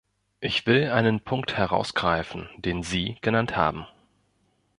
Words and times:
Ich 0.39 0.65
will 0.65 0.89
einen 0.89 1.19
Punkt 1.19 1.57
herausgreifen, 1.57 2.49
den 2.57 2.81
Sie 2.81 3.19
genannt 3.21 3.55
haben. 3.55 3.85